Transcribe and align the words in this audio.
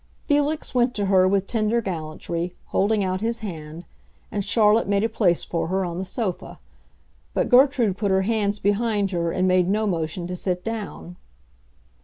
Felix 0.25 0.73
went 0.73 0.95
to 0.95 1.05
her 1.05 1.27
with 1.27 1.45
tender 1.45 1.79
gallantry, 1.79 2.55
holding 2.69 3.03
out 3.03 3.21
his 3.21 3.41
hand, 3.41 3.85
and 4.31 4.43
Charlotte 4.43 4.87
made 4.87 5.03
a 5.03 5.07
place 5.07 5.43
for 5.45 5.67
her 5.67 5.85
on 5.85 5.99
the 5.99 6.05
sofa. 6.05 6.57
But 7.35 7.49
Gertrude 7.49 7.99
put 7.99 8.09
her 8.09 8.23
hands 8.23 8.57
behind 8.57 9.11
her 9.11 9.31
and 9.31 9.47
made 9.47 9.69
no 9.69 9.85
motion 9.85 10.25
to 10.25 10.35
sit 10.35 10.63
down. 10.63 11.17